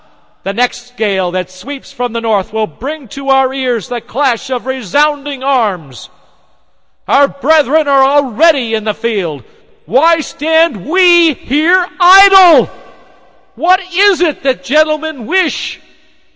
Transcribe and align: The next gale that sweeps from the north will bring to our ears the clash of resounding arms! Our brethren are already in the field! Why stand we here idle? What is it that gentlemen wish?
The 0.41 0.53
next 0.53 0.97
gale 0.97 1.29
that 1.29 1.51
sweeps 1.51 1.93
from 1.93 2.11
the 2.11 2.21
north 2.21 2.51
will 2.51 2.65
bring 2.65 3.07
to 3.09 3.29
our 3.29 3.53
ears 3.53 3.87
the 3.87 4.01
clash 4.01 4.49
of 4.49 4.65
resounding 4.65 5.43
arms! 5.43 6.09
Our 7.07 7.27
brethren 7.27 7.87
are 7.87 8.03
already 8.03 8.73
in 8.73 8.83
the 8.83 8.95
field! 8.95 9.43
Why 9.85 10.21
stand 10.21 10.87
we 10.87 11.35
here 11.35 11.87
idle? 11.99 12.67
What 13.53 13.79
is 13.93 14.21
it 14.21 14.41
that 14.41 14.63
gentlemen 14.63 15.27
wish? 15.27 15.79